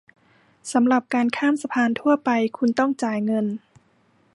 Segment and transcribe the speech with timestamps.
[0.73, 3.45] สำหรับการข้ามสะพานทั่วไป คุณต้องจ่ายเงิน